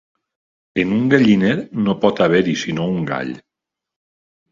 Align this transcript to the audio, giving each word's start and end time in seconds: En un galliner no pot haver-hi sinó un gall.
En 0.83 0.93
un 0.99 1.03
galliner 1.11 1.51
no 1.87 1.95
pot 2.05 2.21
haver-hi 2.27 2.55
sinó 2.63 2.87
un 2.95 3.05
gall. 3.11 3.31